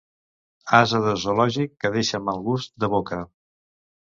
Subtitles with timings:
[0.77, 3.21] Ase de zoològic que deixa mal gust de boca.